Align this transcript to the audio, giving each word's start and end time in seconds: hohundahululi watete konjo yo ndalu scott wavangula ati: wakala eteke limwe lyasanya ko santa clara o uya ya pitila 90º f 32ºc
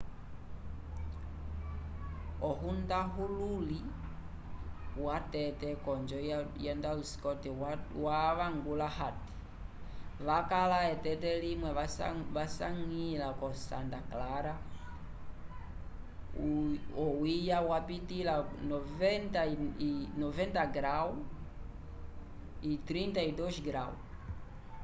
hohundahululi 2.43 3.79
watete 5.05 5.69
konjo 5.85 6.17
yo 6.31 6.39
ndalu 6.79 7.03
scott 7.11 7.41
wavangula 8.05 8.87
ati: 9.07 9.31
wakala 10.27 10.77
eteke 10.93 11.31
limwe 11.43 11.69
lyasanya 12.33 13.27
ko 13.39 13.47
santa 13.67 13.99
clara 14.09 14.55
o 17.03 17.05
uya 17.23 17.57
ya 17.71 17.77
pitila 17.87 18.33
90º 18.69 20.25
f 20.35 20.37
32ºc 22.89 23.91